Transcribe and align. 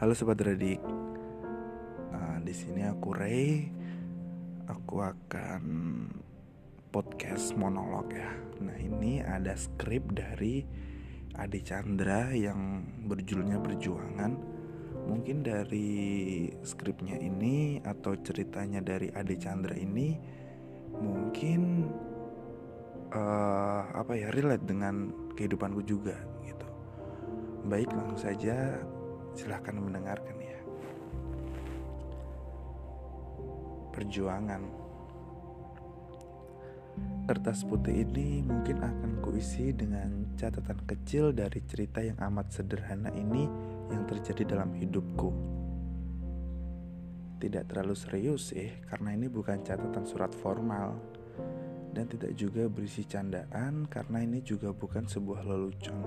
Halo 0.00 0.16
sobat 0.16 0.40
Redik. 0.40 0.80
Uh, 2.08 2.40
di 2.40 2.56
sini 2.56 2.88
aku 2.88 3.12
Ray. 3.12 3.68
Aku 4.64 5.04
akan 5.04 5.62
podcast 6.88 7.52
monolog 7.52 8.08
ya. 8.08 8.32
Nah, 8.64 8.80
ini 8.80 9.20
ada 9.20 9.52
skrip 9.52 10.16
dari 10.16 10.64
Ade 11.36 11.60
Chandra 11.60 12.32
yang 12.32 12.80
berjudulnya 13.12 13.60
Perjuangan. 13.60 14.32
Mungkin 15.04 15.44
dari 15.44 16.48
skripnya 16.64 17.20
ini 17.20 17.84
atau 17.84 18.16
ceritanya 18.16 18.80
dari 18.80 19.12
Ade 19.12 19.36
Chandra 19.36 19.76
ini 19.76 20.16
mungkin 20.96 21.92
uh, 23.12 23.84
apa 23.92 24.16
ya 24.16 24.32
relate 24.32 24.64
dengan 24.64 25.12
kehidupanku 25.36 25.84
juga 25.84 26.16
gitu. 26.48 26.68
Baik, 27.68 27.92
langsung 27.92 28.16
saja 28.16 28.80
Silahkan 29.34 29.76
mendengarkan 29.76 30.36
ya. 30.38 30.58
Perjuangan 33.90 34.90
Kertas 37.30 37.62
putih 37.62 38.02
ini 38.02 38.42
mungkin 38.42 38.82
akan 38.82 39.22
kuisi 39.22 39.70
dengan 39.70 40.34
catatan 40.34 40.82
kecil 40.82 41.30
dari 41.30 41.62
cerita 41.62 42.02
yang 42.02 42.18
amat 42.18 42.50
sederhana 42.50 43.06
ini 43.14 43.46
yang 43.86 44.02
terjadi 44.10 44.58
dalam 44.58 44.74
hidupku. 44.74 45.30
Tidak 47.38 47.70
terlalu 47.70 47.94
serius 47.94 48.50
sih, 48.50 48.68
karena 48.90 49.14
ini 49.14 49.30
bukan 49.30 49.62
catatan 49.62 50.02
surat 50.02 50.34
formal 50.34 50.98
dan 51.94 52.10
tidak 52.10 52.34
juga 52.34 52.66
berisi 52.66 53.06
candaan 53.06 53.86
karena 53.86 54.26
ini 54.26 54.42
juga 54.42 54.74
bukan 54.74 55.06
sebuah 55.06 55.46
lelucon. 55.46 55.98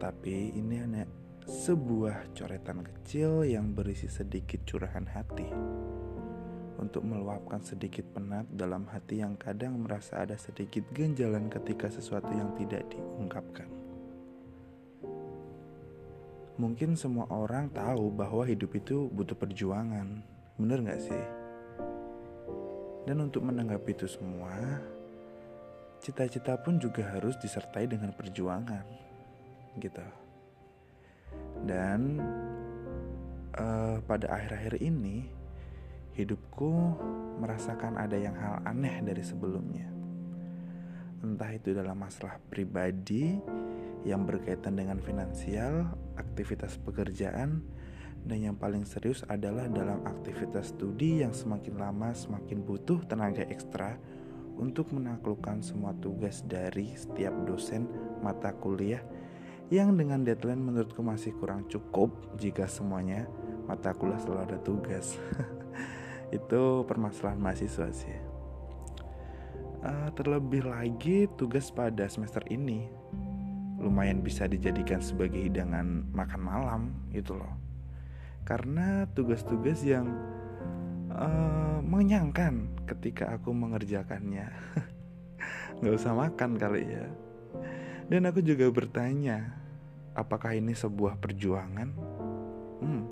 Tapi 0.00 0.56
ini 0.56 0.80
hanya 0.80 1.04
sebuah 1.44 2.32
coretan 2.32 2.80
kecil 2.80 3.44
yang 3.44 3.76
berisi 3.76 4.08
sedikit 4.08 4.64
curahan 4.64 5.04
hati 5.04 5.44
untuk 6.80 7.04
meluapkan 7.04 7.60
sedikit 7.60 8.08
penat 8.16 8.48
dalam 8.48 8.88
hati 8.88 9.20
yang 9.20 9.36
kadang 9.36 9.84
merasa 9.84 10.24
ada 10.24 10.40
sedikit 10.40 10.80
genjalan 10.96 11.52
ketika 11.52 11.92
sesuatu 11.92 12.32
yang 12.32 12.48
tidak 12.56 12.88
diungkapkan. 12.88 13.68
Mungkin 16.56 16.96
semua 16.96 17.28
orang 17.28 17.68
tahu 17.68 18.08
bahwa 18.08 18.48
hidup 18.48 18.72
itu 18.80 19.12
butuh 19.12 19.36
perjuangan, 19.36 20.24
bener 20.56 20.80
gak 20.80 21.00
sih? 21.04 21.24
Dan 23.04 23.20
untuk 23.20 23.44
menanggapi 23.44 23.92
itu 23.92 24.08
semua, 24.08 24.80
cita-cita 26.00 26.56
pun 26.56 26.80
juga 26.80 27.04
harus 27.04 27.36
disertai 27.36 27.84
dengan 27.84 28.16
perjuangan 28.16 29.09
gitu. 29.78 30.02
Dan 31.62 32.18
uh, 33.54 34.02
pada 34.02 34.26
akhir-akhir 34.34 34.82
ini 34.82 35.30
hidupku 36.18 36.98
merasakan 37.38 37.96
ada 37.96 38.18
yang 38.18 38.34
hal 38.34 38.64
aneh 38.66 38.98
dari 39.04 39.22
sebelumnya. 39.22 39.86
Entah 41.20 41.52
itu 41.52 41.76
dalam 41.76 42.00
masalah 42.00 42.40
pribadi 42.48 43.36
yang 44.08 44.24
berkaitan 44.24 44.80
dengan 44.80 44.96
finansial, 45.04 45.92
aktivitas 46.16 46.80
pekerjaan, 46.80 47.60
dan 48.24 48.38
yang 48.40 48.56
paling 48.56 48.84
serius 48.84 49.24
adalah 49.28 49.68
dalam 49.68 50.04
aktivitas 50.04 50.76
studi 50.76 51.24
yang 51.24 51.32
semakin 51.32 51.80
lama 51.80 52.12
semakin 52.12 52.60
butuh 52.64 53.00
tenaga 53.08 53.44
ekstra 53.48 53.96
untuk 54.60 54.92
menaklukkan 54.92 55.64
semua 55.64 55.96
tugas 55.96 56.44
dari 56.44 56.92
setiap 56.92 57.32
dosen 57.48 57.88
mata 58.20 58.52
kuliah 58.52 59.00
yang 59.70 59.94
dengan 59.94 60.26
deadline 60.26 60.58
menurutku 60.58 60.98
masih 60.98 61.30
kurang 61.38 61.62
cukup 61.70 62.10
jika 62.34 62.66
semuanya 62.66 63.30
mata 63.70 63.94
kuliah 63.94 64.18
selalu 64.18 64.50
ada 64.50 64.58
tugas. 64.58 65.14
Itu 66.36 66.82
permasalahan 66.90 67.38
mahasiswa 67.38 67.88
sih. 67.94 68.18
Uh, 69.80 70.10
terlebih 70.12 70.66
lagi 70.66 71.30
tugas 71.38 71.72
pada 71.72 72.04
semester 72.10 72.44
ini 72.52 72.84
lumayan 73.80 74.20
bisa 74.20 74.44
dijadikan 74.44 75.00
sebagai 75.00 75.40
hidangan 75.40 76.04
makan 76.12 76.42
malam 76.42 76.82
gitu 77.14 77.38
loh. 77.38 77.54
Karena 78.44 79.06
tugas-tugas 79.14 79.86
yang 79.86 80.10
uh, 81.14 81.78
mengenyangkan 81.80 82.74
ketika 82.90 83.38
aku 83.38 83.54
mengerjakannya. 83.54 84.50
Gak 85.80 85.94
usah 85.94 86.12
makan 86.12 86.58
kali 86.58 86.90
ya. 86.90 87.06
Dan 88.10 88.26
aku 88.26 88.42
juga 88.42 88.66
bertanya, 88.74 89.59
apakah 90.20 90.52
ini 90.52 90.76
sebuah 90.76 91.16
perjuangan? 91.16 91.88
Hmm, 92.80 93.02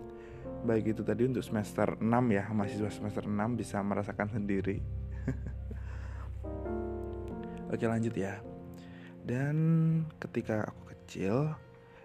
baik 0.68 0.96
itu 0.96 1.02
tadi 1.02 1.24
untuk 1.24 1.40
semester 1.40 1.96
6 1.96 2.04
ya, 2.28 2.44
mahasiswa 2.52 2.92
semester 2.92 3.24
6 3.24 3.32
bisa 3.56 3.80
merasakan 3.80 4.28
sendiri. 4.28 4.84
Oke 7.72 7.84
lanjut 7.84 8.16
ya. 8.16 8.40
Dan 9.24 9.56
ketika 10.16 10.68
aku 10.68 10.96
kecil, 10.96 11.52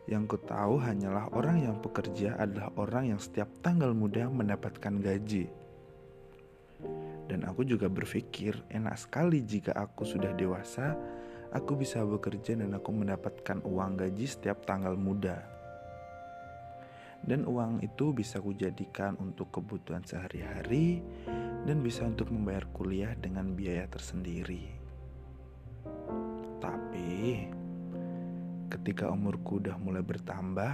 yang 0.03 0.27
ku 0.27 0.35
tahu 0.35 0.83
hanyalah 0.83 1.31
orang 1.31 1.63
yang 1.63 1.79
bekerja 1.79 2.35
adalah 2.35 2.75
orang 2.75 3.15
yang 3.15 3.19
setiap 3.23 3.47
tanggal 3.63 3.95
muda 3.95 4.27
mendapatkan 4.27 4.99
gaji. 4.99 5.47
Dan 7.31 7.47
aku 7.47 7.63
juga 7.63 7.87
berpikir 7.87 8.67
enak 8.67 8.99
sekali 8.99 9.39
jika 9.39 9.71
aku 9.71 10.03
sudah 10.03 10.35
dewasa 10.35 10.99
aku 11.53 11.77
bisa 11.77 12.01
bekerja 12.01 12.57
dan 12.57 12.73
aku 12.73 12.89
mendapatkan 12.89 13.61
uang 13.61 14.01
gaji 14.01 14.25
setiap 14.25 14.65
tanggal 14.65 14.97
muda. 14.97 15.45
Dan 17.23 17.47
uang 17.47 17.79
itu 17.79 18.11
bisa 18.11 18.43
kujadikan 18.43 19.15
untuk 19.21 19.47
kebutuhan 19.53 20.03
sehari-hari 20.03 20.99
dan 21.63 21.79
bisa 21.79 22.03
untuk 22.03 22.27
membayar 22.27 22.67
kuliah 22.75 23.15
dengan 23.15 23.55
biaya 23.55 23.87
tersendiri. 23.87 24.75
Tapi 26.59 27.47
ketika 28.67 29.07
umurku 29.07 29.63
udah 29.63 29.79
mulai 29.79 30.03
bertambah 30.03 30.73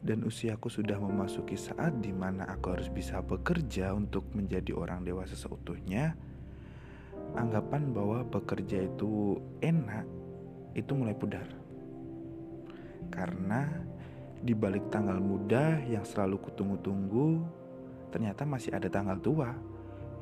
dan 0.00 0.24
usiaku 0.24 0.72
sudah 0.72 0.96
memasuki 0.96 1.58
saat 1.60 2.00
di 2.00 2.14
mana 2.14 2.48
aku 2.48 2.78
harus 2.78 2.88
bisa 2.88 3.20
bekerja 3.20 3.92
untuk 3.92 4.24
menjadi 4.32 4.72
orang 4.72 5.04
dewasa 5.04 5.36
seutuhnya, 5.36 6.16
anggapan 7.34 7.90
bahwa 7.90 8.22
bekerja 8.22 8.86
itu 8.86 9.42
enak 9.64 10.06
itu 10.76 10.92
mulai 10.92 11.16
pudar. 11.16 11.48
Karena 13.10 13.66
di 14.38 14.52
balik 14.52 14.92
tanggal 14.92 15.18
muda 15.18 15.80
yang 15.88 16.04
selalu 16.04 16.38
kutunggu-tunggu, 16.46 17.42
ternyata 18.12 18.44
masih 18.44 18.76
ada 18.76 18.86
tanggal 18.86 19.18
tua 19.18 19.50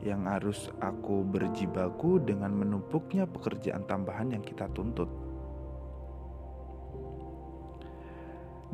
yang 0.04 0.28
harus 0.30 0.70
aku 0.78 1.26
berjibaku 1.26 2.22
dengan 2.22 2.54
menumpuknya 2.54 3.26
pekerjaan 3.26 3.82
tambahan 3.88 4.36
yang 4.36 4.44
kita 4.44 4.70
tuntut. 4.70 5.10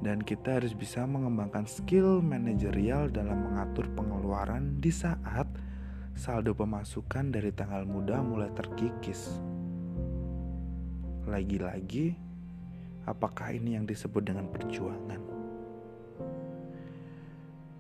Dan 0.01 0.25
kita 0.25 0.61
harus 0.61 0.73
bisa 0.73 1.05
mengembangkan 1.05 1.69
skill 1.69 2.25
manajerial 2.25 3.13
dalam 3.13 3.53
mengatur 3.53 3.85
pengeluaran 3.93 4.81
di 4.81 4.89
saat 4.89 5.45
saldo 6.21 6.53
pemasukan 6.53 7.33
dari 7.33 7.49
tanggal 7.49 7.89
muda 7.89 8.21
mulai 8.21 8.53
terkikis. 8.53 9.41
Lagi-lagi, 11.25 12.13
apakah 13.09 13.57
ini 13.57 13.81
yang 13.81 13.89
disebut 13.89 14.21
dengan 14.29 14.45
perjuangan? 14.53 15.17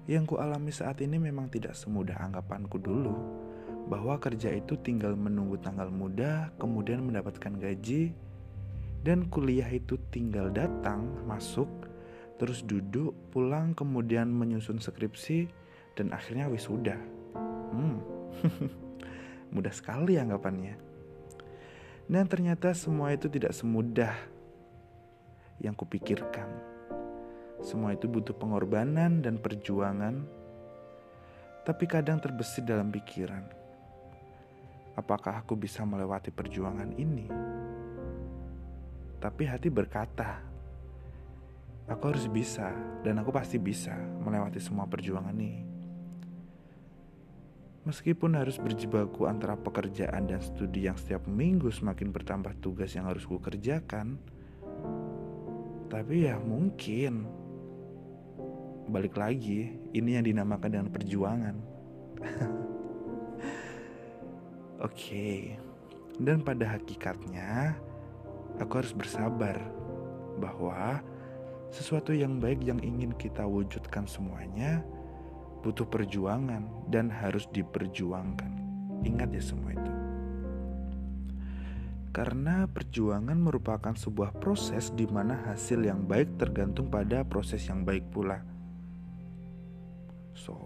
Yang 0.09 0.25
ku 0.25 0.34
alami 0.41 0.73
saat 0.73 1.05
ini 1.05 1.21
memang 1.21 1.53
tidak 1.53 1.77
semudah 1.77 2.17
anggapanku 2.17 2.81
dulu, 2.81 3.12
bahwa 3.93 4.17
kerja 4.17 4.57
itu 4.57 4.72
tinggal 4.81 5.12
menunggu 5.21 5.61
tanggal 5.61 5.93
muda, 5.93 6.49
kemudian 6.57 7.05
mendapatkan 7.05 7.53
gaji, 7.61 8.17
dan 9.05 9.28
kuliah 9.28 9.69
itu 9.69 10.01
tinggal 10.09 10.48
datang, 10.48 11.04
masuk, 11.28 11.69
terus 12.41 12.65
duduk, 12.65 13.13
pulang, 13.36 13.77
kemudian 13.77 14.33
menyusun 14.33 14.81
skripsi, 14.81 15.45
dan 15.93 16.09
akhirnya 16.16 16.48
wisuda. 16.48 16.97
Hmm, 17.71 18.20
Mudah 19.54 19.74
sekali 19.74 20.16
anggapannya. 20.16 20.74
Dan 22.10 22.27
ternyata 22.27 22.74
semua 22.74 23.15
itu 23.15 23.30
tidak 23.30 23.54
semudah 23.54 24.15
yang 25.62 25.77
kupikirkan. 25.77 26.48
Semua 27.60 27.92
itu 27.92 28.09
butuh 28.09 28.32
pengorbanan 28.34 29.21
dan 29.21 29.36
perjuangan, 29.36 30.24
tapi 31.62 31.84
kadang 31.84 32.18
terbesit 32.18 32.65
dalam 32.65 32.88
pikiran. 32.88 33.44
Apakah 34.97 35.44
aku 35.44 35.54
bisa 35.54 35.86
melewati 35.86 36.33
perjuangan 36.33 36.91
ini? 36.98 37.28
Tapi 39.21 39.42
hati 39.44 39.68
berkata, 39.68 40.41
aku 41.86 42.03
harus 42.10 42.26
bisa 42.26 42.72
dan 43.04 43.21
aku 43.21 43.30
pasti 43.30 43.60
bisa 43.60 43.94
melewati 43.94 44.59
semua 44.59 44.88
perjuangan 44.88 45.36
ini. 45.36 45.70
Meskipun 47.80 48.36
harus 48.36 48.60
berjibaku 48.60 49.24
antara 49.24 49.56
pekerjaan 49.56 50.28
dan 50.28 50.44
studi 50.44 50.84
yang 50.84 51.00
setiap 51.00 51.24
minggu 51.24 51.72
semakin 51.72 52.12
bertambah 52.12 52.53
tugas 52.60 52.92
yang 52.92 53.09
harus 53.09 53.24
ku 53.24 53.41
kerjakan, 53.41 54.21
tapi 55.88 56.28
ya 56.28 56.36
mungkin 56.36 57.24
balik 58.92 59.16
lagi, 59.16 59.80
ini 59.97 60.12
yang 60.12 60.28
dinamakan 60.28 60.71
dengan 60.77 60.88
perjuangan. 60.92 61.56
Oke, 64.80 64.92
okay. 64.92 65.36
dan 66.21 66.44
pada 66.44 66.76
hakikatnya 66.76 67.80
aku 68.60 68.84
harus 68.84 68.92
bersabar 68.92 69.56
bahwa 70.36 71.00
sesuatu 71.72 72.12
yang 72.12 72.36
baik 72.42 72.60
yang 72.60 72.80
ingin 72.84 73.16
kita 73.16 73.47
wujudkan 73.47 74.04
semuanya 74.04 74.84
butuh 75.60 75.84
perjuangan 75.89 76.89
dan 76.89 77.12
harus 77.12 77.45
diperjuangkan. 77.53 78.53
Ingat 79.04 79.28
ya 79.33 79.42
semua 79.45 79.72
itu. 79.77 79.92
Karena 82.10 82.66
perjuangan 82.66 83.39
merupakan 83.39 83.95
sebuah 83.95 84.34
proses 84.42 84.91
di 84.91 85.07
mana 85.07 85.47
hasil 85.47 85.78
yang 85.86 86.10
baik 86.10 86.42
tergantung 86.42 86.91
pada 86.91 87.22
proses 87.22 87.62
yang 87.71 87.86
baik 87.86 88.03
pula. 88.10 88.42
So, 90.34 90.59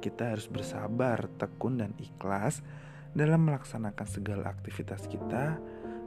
kita 0.00 0.32
harus 0.32 0.48
bersabar, 0.48 1.28
tekun, 1.36 1.84
dan 1.84 1.92
ikhlas 2.00 2.64
dalam 3.12 3.44
melaksanakan 3.44 4.08
segala 4.08 4.48
aktivitas 4.48 5.04
kita, 5.04 5.60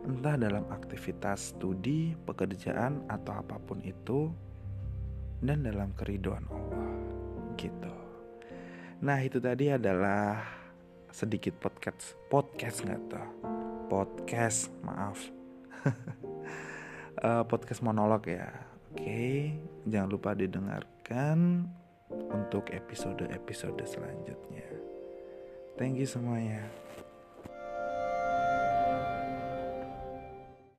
entah 0.10 0.36
dalam 0.42 0.66
aktivitas 0.74 1.54
studi, 1.54 2.18
pekerjaan, 2.26 3.06
atau 3.06 3.38
apa 3.38 3.62
pun 3.62 3.78
itu, 3.86 4.34
dan 5.46 5.62
dalam 5.62 5.94
keriduan 5.94 6.50
Allah. 6.50 7.13
Gitu. 7.56 7.94
Nah, 9.04 9.20
itu 9.20 9.38
tadi 9.38 9.70
adalah 9.70 10.42
sedikit 11.14 11.60
podcast. 11.60 12.18
Podcast 12.32 12.86
nggak 12.86 13.02
tuh? 13.12 13.28
Podcast 13.88 14.74
maaf. 14.82 15.20
Uh, 17.22 17.44
podcast 17.52 17.84
monolog 17.84 18.26
ya. 18.26 18.50
Oke 18.94 19.58
jangan 19.90 20.10
lupa 20.14 20.32
didengarkan 20.38 21.68
untuk 22.10 22.70
episode-episode 22.70 23.82
selanjutnya. 23.84 24.70
Thank 25.76 25.98
you 25.98 26.06
semuanya 26.06 26.62